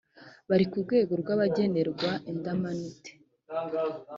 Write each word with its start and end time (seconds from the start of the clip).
bari 0.49 0.65
ku 0.71 0.77
rwego 0.83 1.13
rwa 1.21 1.33
bagenerwa 1.41 2.09
indamunite 2.31 3.11